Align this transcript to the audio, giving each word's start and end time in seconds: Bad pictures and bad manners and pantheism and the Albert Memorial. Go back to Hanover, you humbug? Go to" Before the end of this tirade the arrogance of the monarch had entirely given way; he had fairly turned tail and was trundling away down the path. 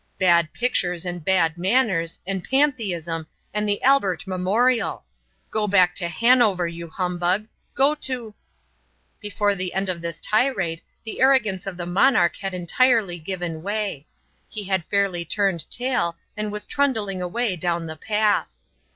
Bad 0.17 0.51
pictures 0.51 1.05
and 1.05 1.23
bad 1.23 1.59
manners 1.59 2.19
and 2.25 2.43
pantheism 2.43 3.27
and 3.53 3.69
the 3.69 3.83
Albert 3.83 4.25
Memorial. 4.25 5.03
Go 5.51 5.67
back 5.67 5.93
to 5.93 6.07
Hanover, 6.07 6.67
you 6.67 6.89
humbug? 6.89 7.47
Go 7.75 7.93
to" 7.93 8.33
Before 9.21 9.53
the 9.53 9.75
end 9.75 9.89
of 9.89 10.01
this 10.01 10.19
tirade 10.19 10.81
the 11.03 11.21
arrogance 11.21 11.67
of 11.67 11.77
the 11.77 11.85
monarch 11.85 12.37
had 12.37 12.55
entirely 12.55 13.19
given 13.19 13.61
way; 13.61 14.07
he 14.49 14.63
had 14.63 14.85
fairly 14.85 15.23
turned 15.23 15.69
tail 15.69 16.17
and 16.35 16.51
was 16.51 16.65
trundling 16.65 17.21
away 17.21 17.55
down 17.55 17.85
the 17.85 17.95
path. 17.95 18.57